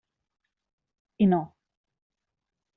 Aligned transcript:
I 1.19 1.25
no. 1.35 1.43